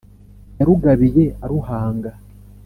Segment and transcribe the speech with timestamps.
[0.59, 2.11] yarugabiye aruhanga